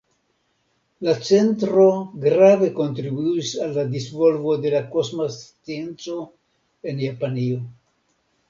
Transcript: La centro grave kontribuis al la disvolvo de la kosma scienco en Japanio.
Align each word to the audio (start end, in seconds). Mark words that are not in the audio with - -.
La 1.07 1.13
centro 1.27 1.83
grave 2.23 2.69
kontribuis 2.79 3.51
al 3.67 3.77
la 3.77 3.85
disvolvo 3.93 4.57
de 4.65 4.73
la 4.77 4.83
kosma 4.97 5.31
scienco 5.37 6.19
en 6.93 7.05
Japanio. 7.07 7.63